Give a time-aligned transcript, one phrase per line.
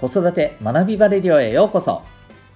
[0.00, 2.02] 子育て学びバレディオへようこそ。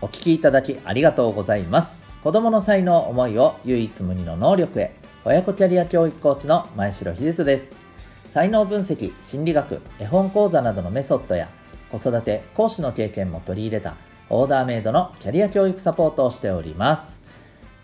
[0.00, 2.14] お聞きいただきありがとうございます。
[2.24, 4.94] 子供の才能思いを唯一無二の能力へ。
[5.22, 7.82] 親子キャリア教育コーチの前城秀人です。
[8.30, 11.50] 才能分析心理学絵本講座などのメソッドや
[11.92, 13.96] 子育て講師の経験も取り入れた
[14.30, 17.20] オーダーメイドのキャリア教育サポートをしております。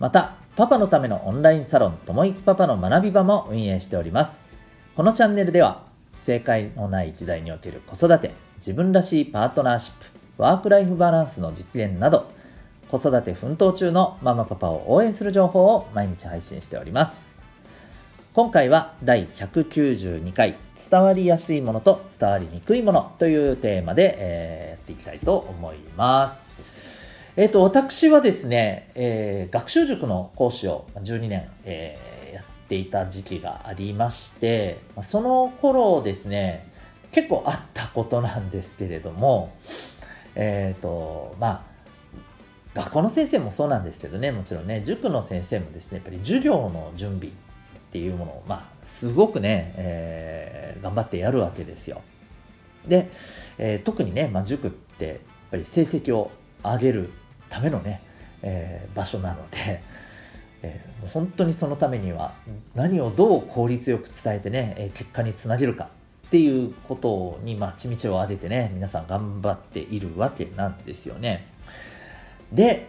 [0.00, 4.46] またパパのためのオンラインサロンともいくパパの学び場も運営しております。
[4.96, 5.82] このチャンネルでは
[6.22, 9.94] 正解のない時代における子育て自分らしいパートナーシッ
[10.36, 12.30] プワークライフバランスの実現など
[12.90, 17.34] 子育て奮闘中のママパパを応援する情報を毎日配信しております。
[18.34, 20.56] 今回は第192回
[20.90, 26.52] 伝わりやすいものと伝わりにくいものというテーマで、えー、やっていきたいと思います。
[27.36, 36.73] えっ、ー、と私はですね、えー、学習塾の講師を12年、えー、やっていた時期がありましてその頃ですね
[37.14, 39.54] 結構あったことなんですけれども、
[40.34, 41.62] えっ、ー、と、まあ、
[42.74, 47.30] 学校の先生もそうなんですけどね、もちろんね、塾の先生もですね、やっぱり授業の準備っ
[47.92, 52.02] ていうものを、まあ、すごくね、えー、頑張ってやるわけですよ。
[52.88, 53.12] で、
[53.58, 55.16] えー、特にね、まあ、塾ってやっ
[55.52, 56.32] ぱり成績を
[56.64, 57.12] 上げる
[57.48, 58.02] ためのね、
[58.42, 59.84] えー、場所なので、
[60.62, 62.32] えー、本当にそのためには
[62.74, 65.90] 何をどう効率よく伝えてね、結果につなげるか
[66.26, 71.46] っていうことに、まあ、ちみちを上げてね、皆さん頑張っているわけなんですよね。
[72.52, 72.86] で、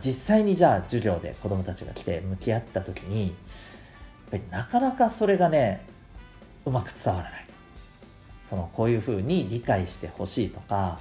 [0.00, 3.32] 実際にじゃあ授業で子供たちが来て向き合った時に、やっ
[4.30, 5.84] ぱりなかなかそれがね、
[6.64, 7.46] うまく伝わらない。
[8.48, 10.98] そのこういうふうに理解してほしいとか、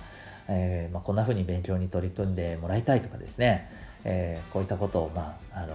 [0.48, 3.70] えー、まあ、こんなふうに勉強に取り組んでもらいたいとかですね、
[4.04, 5.68] えー、こういったことを、まああの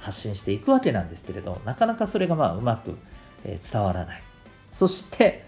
[0.00, 2.96] ー、発信していくわけなんですけれどなかなかそれがまあうまく、
[3.44, 4.22] え伝わらない
[4.70, 5.44] そして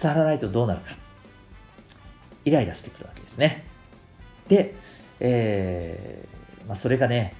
[0.00, 0.96] 伝わらないとどうなるか。
[2.44, 3.64] イライラしてくるわけですね。
[4.48, 4.74] で、
[5.20, 7.34] えーまあ、それがね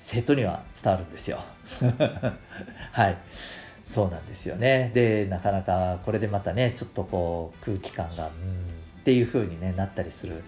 [0.00, 1.40] 生徒には伝わるんですよ。
[2.92, 3.16] はい。
[3.86, 4.90] そうなんですよね。
[4.94, 8.30] でなかなかこれでまたねちょっとこう空気感がうん
[9.00, 10.42] っていう風に、ね、なったりする、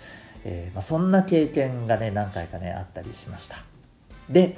[0.44, 3.58] えー、まあ、そんな経験がね何回かねあったりしました。
[4.28, 4.56] で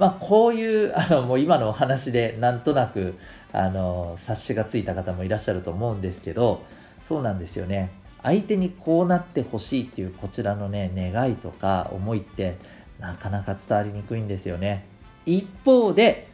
[0.00, 3.16] まあこういうあのもう今のお話でなんとなく
[3.52, 6.64] あの察しがついた方もいらっしゃると思うんですけど
[7.02, 7.90] そうなんですよね。
[8.22, 12.56] 相手にこうなってほしいっていうこちらのね願いとか思いって
[12.98, 14.86] なかなか伝わりにくいんですよね。
[15.26, 16.28] 一方で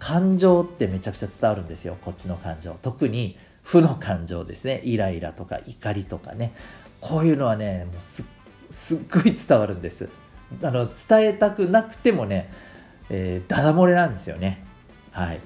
[0.00, 1.96] 感情ってめちゃくちゃ伝わるんですよ。
[2.04, 2.76] こっちの感情。
[2.82, 4.80] 特に負の感情ですね。
[4.84, 6.54] イライラとか怒りとかね。
[7.00, 8.24] こういうのはねもうす
[8.96, 10.08] っごい伝わるんです。
[10.62, 12.50] あの伝えたくなくてもね、
[13.10, 14.64] えー、ダダ漏れなんですよね。
[15.10, 15.40] はい。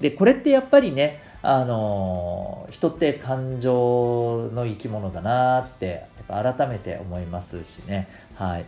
[0.00, 5.86] でこれってやっぱりねあの人って感情の生き物だなって
[6.28, 8.08] やっぱ改めて思いますしね。
[8.34, 8.66] はい、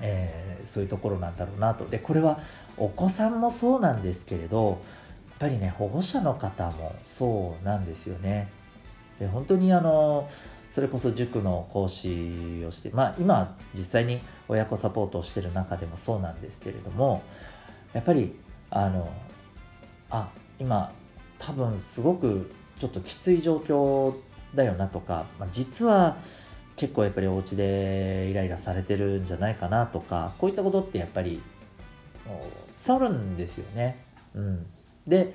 [0.00, 1.86] えー、そういうところなんだろうなと。
[1.86, 2.40] でこれは
[2.76, 4.78] お子さんもそうなんですけれどやっ
[5.38, 8.48] ぱりね保護者の方もそうなんですよね。
[9.18, 10.28] で本当にあの
[10.70, 17.22] それこそ塾の講師をしてまあ今実際に親子サポートをしてる中でもそうなんですけれども
[17.92, 18.36] やっぱり
[18.70, 19.12] あの
[20.10, 20.28] あ
[20.60, 20.92] 今
[21.38, 24.14] 多分すごくちょっときつい状況
[24.54, 26.16] だよなとか、まあ、実は
[26.76, 31.40] 結構やっぱりお家でイライラされてるんじゃないかなとかこういったことってやっぱり
[32.86, 34.02] 伝わるんですよね。
[34.34, 34.66] うん、
[35.06, 35.34] で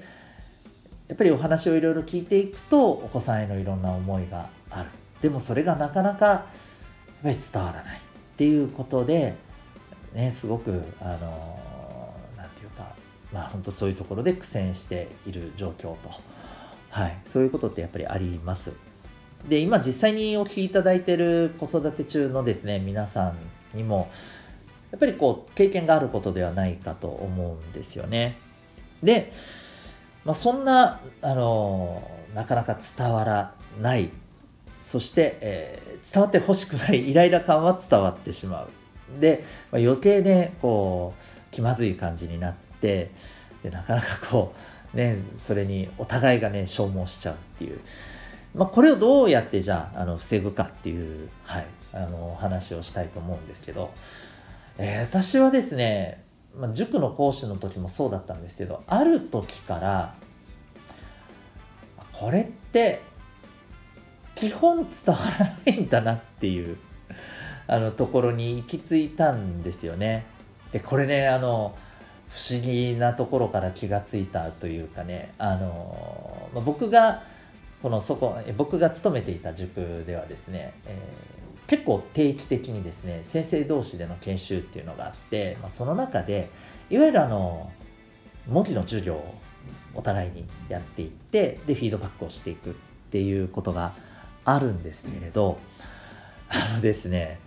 [1.08, 4.90] やっぱりお話をいろいろ聞いていくとお子さんへのいろんな思いがある
[5.22, 6.44] でもそれがなかなかやっ
[7.24, 8.02] ぱり伝わらないっ
[8.38, 9.36] ていうことで、
[10.14, 11.60] ね、すごくあの
[12.38, 12.96] 何て言うか
[13.32, 16.12] まあ本当そういうところで苦戦している状況と、
[16.90, 18.74] はい、そういうことってやっぱりあります。
[19.48, 24.10] で、今実際にお聞きいただいている子育て中のですね、皆さんにも、
[24.92, 28.38] やっぱりこう、経験があることではないかと思うんですよね。
[29.04, 29.32] で、
[30.24, 34.10] まあ、そんな、あの、なかなか伝わらない、
[34.86, 38.70] そして、えー、伝わってほしくないイライラ感は伝わってしまう。
[39.20, 43.10] で、まあ、余計ね、こう、気まずい感じになって、
[43.64, 44.54] でなかなかこ
[44.94, 47.80] う、ね、それにお互いがね、消耗しちゃうっていう。
[48.54, 53.92] まあ、これをどうやってじゃあ、あの、防ぐかっていう、はい、あの、話をしたいと思うんですけど、
[54.78, 56.24] えー、私はですね、
[56.56, 60.16] まあ、塾の講師の時もそうだったんですけど、ある時から、
[62.14, 63.02] これって、
[64.36, 66.78] 基本伝わらないんだなっていう
[67.68, 70.26] あのところに行き着いたんですよね。
[70.72, 71.76] でこれねあの
[72.30, 77.24] 不思議なところから気がついたというかねあの、まあ、僕が
[77.82, 86.50] このそこ僕が勤めていた塾ではですね、えー、結構定期的にですね先生同士での研修っていうのがあって、まあ、その中で
[86.90, 87.72] いわゆるあの
[88.50, 89.36] 模擬の授業を
[89.94, 92.74] お互いにやっていってでフィードバックをしていくっ
[93.12, 93.94] ていうことが
[94.46, 95.58] あるんですけれど
[96.50, 97.40] あのですね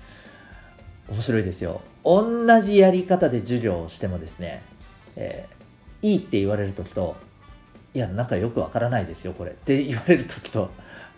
[1.08, 1.80] 面白いですよ。
[2.04, 4.62] 同じやり方で授業をしてもですね、
[5.16, 7.16] えー、いいって言われる時と
[7.94, 9.52] いやなんかよくわからないですよこれ。
[9.52, 10.70] って言われる時と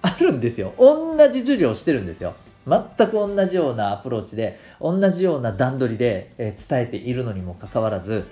[0.02, 0.74] あるんですよ。
[0.78, 2.34] 同じ授業をしてるんですよ。
[2.66, 8.26] 全く同じようなアプローチで同じような段取りで、え伝えているのにもかかわらず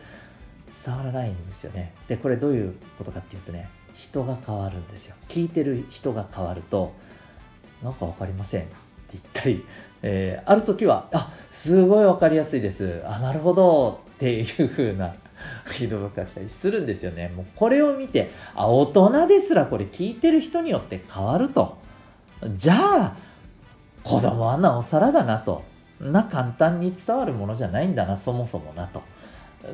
[0.85, 1.93] 伝わらないんですよね。
[2.09, 5.17] でこれどういうことかっていうとね人が変わるんですよ。
[5.29, 6.93] 聞いてる人が変わると
[7.83, 8.73] なんか分かりませんって
[9.13, 9.65] 言ったり、
[10.03, 13.03] えー、ある時はあすごい分かりやすいです。
[13.07, 15.15] あなるほどっていう風な
[15.65, 17.33] フィードバックだったりするんですよね。
[17.35, 21.79] もうこれを見てあ大人ですらこれ聞いてる人によって変わると。
[22.55, 23.17] じゃあ
[24.03, 25.63] 子供はなおさらだなと。
[26.01, 29.03] な簡単に伝わるものじゃないんだなそもそもなと。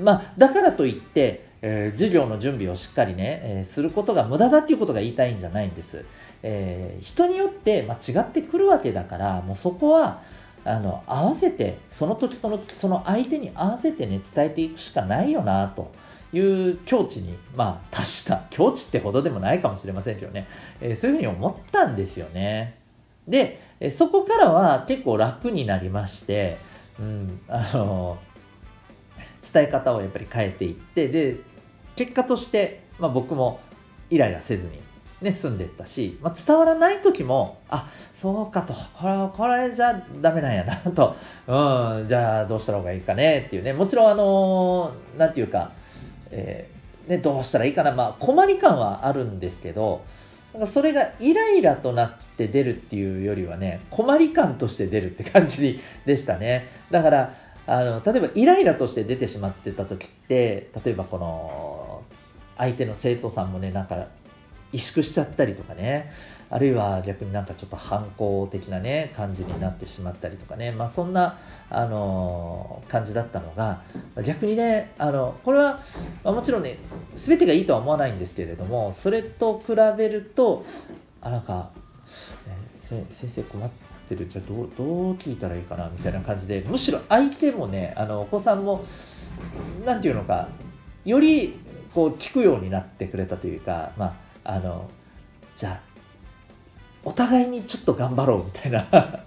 [0.03, 6.05] まあ、だからといって、えー、授業の準備をしっかりね、えー、することが無駄だっていうことが言いたいんじゃないんです。
[6.46, 10.20] えー、人によって、ま、違ってくるわけだから、もうそこは、
[10.64, 15.91] あの、合わせて、その時その時、その相手に合わせてね、伝えていくしかないよな、と
[16.35, 18.43] いう境地に、まあ、達した。
[18.50, 20.46] 境地ってほどでもないかもしれませんけどね、
[20.82, 22.76] えー、そういうふうに思ったんですよね。
[23.26, 23.58] で、
[23.91, 26.58] そこからは結構楽になりまして、
[27.00, 28.19] うん、あの
[29.52, 31.37] 伝え方をやっぱり変えていってで
[31.96, 33.61] 結果として、まあ、僕も
[34.11, 34.81] イライラせずに、
[35.25, 41.17] ね、済んでったし、まあ、伝わらない時もあそうかとこれこれじゃダメなんやなと、
[41.47, 43.73] うん、じゃあどうした方がいいかねっていうね。
[43.73, 45.73] もちろんあの何て言うか、
[46.31, 50.05] えー、ね、どうしたらいいかな、まあ、困り感はあるんですけど
[50.53, 56.69] なんかそれがイライラとなって出るっていうよりはね困り感として出るって感じでしたね。
[56.91, 57.35] だから
[57.67, 62.03] あの例えばイライラとして出てしまってた時って例えばこの
[62.59, 64.06] 相手の生徒さんもねなんか
[64.75, 66.12] 萎縮しちゃったりとかね。
[66.50, 70.73] あるいは逆になんかちょっと反抗的なね感じになってしまったりとかね。
[70.73, 71.38] まあそんな
[71.71, 73.81] あの感じだったのが
[74.23, 75.81] 逆にねあのこれは、
[76.25, 76.79] もちろんね
[77.17, 80.65] 全てがいいとは思わないんですけれどもそれと比べると
[81.20, 81.70] あなんか、
[82.91, 84.29] え先生困っててる。
[84.29, 88.85] じゃあどうどう聞いたらいいかなみたいな感じでむしろ相手もねあのお子さんも
[89.85, 90.49] 何て言うのか
[91.05, 91.59] より
[91.94, 94.88] こう聞くようになってくれたというかまああの
[95.56, 95.81] じゃあ
[97.05, 98.87] お互いにちょっと頑張ろうみたいな。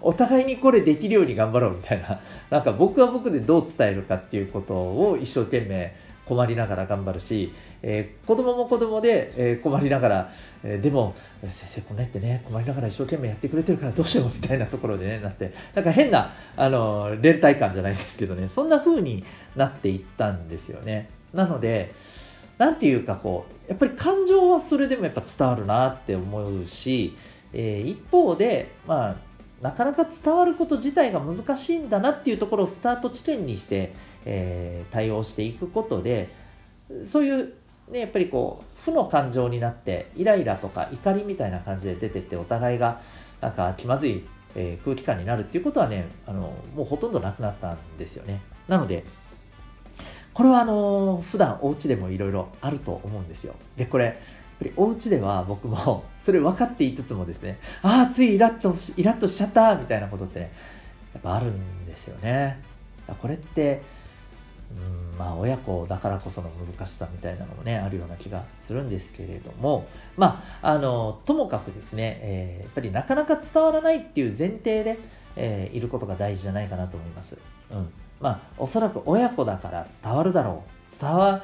[0.00, 2.20] お互いにこれできるように頑張ろうみたいな。
[2.50, 5.94] なんか僕は僕でどう伝えるかっていうことを一生懸命
[6.26, 7.52] 困りながら頑張るし、
[7.82, 10.32] えー、子供も子供で、えー、困りながら、
[10.62, 11.14] えー、でも
[11.48, 15.52] 先生こんなってね困りながら一生懸命やってくれてるからどうしようみたいなところでねなって。
[15.74, 18.48] なんか変なあの連帯感じゃないですけどね。
[18.48, 19.24] そんな風に
[19.56, 21.08] なっていったんですよね。
[21.32, 21.92] なので
[22.58, 27.16] 何て言うかこうやっぱり感情はそれでもやっぱ伝わるなって思うし、
[27.52, 29.16] えー、一方でまあ
[29.62, 33.94] なかなか伝わること自体が難しいんだなっていうところをスタート地点にして、
[34.24, 36.28] えー、対応していくことで
[37.02, 37.54] そういう
[37.88, 43.00] ねやっぱりこう負の感情になってイライラとか怒りみたいな感じで出てってお互いが
[43.40, 48.40] なんか気まずい、えー、空気感になるっていうことはねあのもうほとんどなくなったんですよね。
[48.68, 49.04] なので
[50.36, 53.54] これはあの普段お家でもいろいろあると思うんですよ。
[53.74, 54.14] でこれやっ
[54.58, 60.52] ぱりお家では僕も それ分かっていつつもですねああついイラッとイラッとしちゃったみたいなことってね
[61.14, 62.60] やっぱあるんですよね。
[63.22, 63.80] これって
[64.70, 69.86] うんまあ親子だからこその難しさみたいなのもねあるような気がするんですけれども
[70.18, 74.98] まああのともかくですね、えー、やっぱりなかなか伝わらないっていう前提で、
[75.36, 77.38] えー、いることが大事じゃないかなと思います。
[77.70, 77.90] うん。
[78.20, 81.42] まあ、おそらく親子だから伝わるだろう伝わっ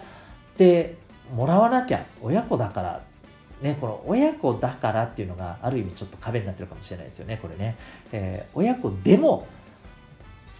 [0.56, 0.96] て
[1.34, 3.02] もらわなきゃ親子だから
[3.62, 7.76] ね、この親子だからっていうのがある意味ちょっと壁になってるかもしれないですよね、これね。
[8.10, 9.46] えー、親子でも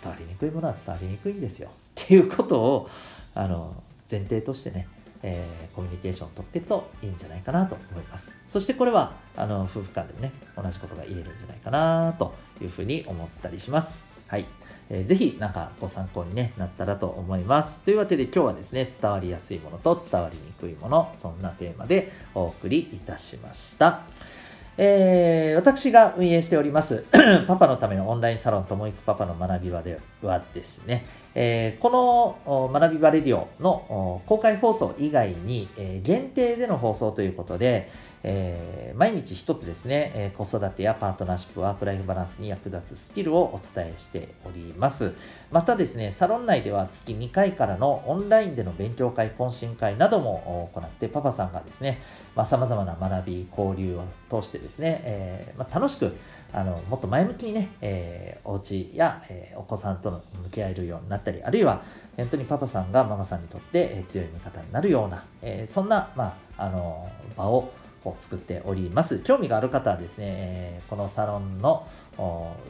[0.00, 1.70] 伝わりにくいものは伝わりにくいんですよ。
[2.00, 2.90] っていうことを
[3.34, 3.74] あの
[4.10, 4.86] 前提としてね、
[5.22, 8.30] えー、コミュニケーションをとっていくといいんじゃないかなと思います。
[8.46, 14.04] そしてこれはあの夫婦間でもね、同じことが言えるんじゃないかなというふうに思ったりします。
[14.28, 14.46] はい。
[14.90, 17.78] えー、ぜひなんかご参考に、ね、なったらと思います。
[17.84, 24.02] というわけで今日はですね、伝わりやすいものと伝わりにくいもの、そんなテーマでお送りいたしました。
[24.78, 27.04] えー、私が運営しております
[27.46, 37.90] パパのためのオンラインサロンともいくパパの学び場ではですね、えー、この学び場レディオの公開放送以外に、えー、限定での放送ということで、
[38.24, 45.12] えー、毎日一つですね、えー、子育てやパートナーシップ、ワークライフバランスに役立つスキルをお伝えしております。
[45.50, 51.98] またですね、サロン内では月2回からのオンラインでの勉強会、懇親会なども行って、パパさんがですね、
[52.34, 54.04] まあ、様々な学び、交流を
[54.40, 56.16] 通してですね、えー、まあ、楽しく、
[56.52, 61.82] あの、もっと前向きにね、えー、お家や、えー、お子さんとの向き合えるようになったり、あるいは、
[62.16, 67.72] 本当にパパさんがママさんにとって、え強い味方になるような、えそんな、まあ、あの、場を
[68.04, 69.20] を作っております。
[69.20, 71.86] 興味がある方はですね、このサロンの
[72.18, 72.20] ウ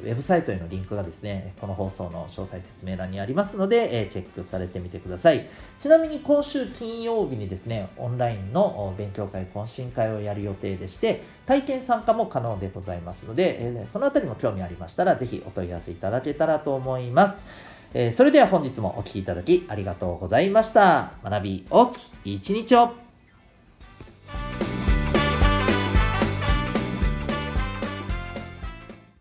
[0.04, 5.48] ェブサイトへのリンクがですね、この放送の詳細説明欄にありますので、チェックされてみてください。
[5.78, 17.44] ちなみに今週金曜日にですね、オンラインの勉強会、懇親会をやる予定でして、体験参加も可能でございますので、そのあたりも興味ありましたら、ぜひお問い合わせいただけたらと思います。
[18.12, 21.12] それでは本日もお聴きいただきありがとうございました。
[21.24, 23.01] 学び大きい一日を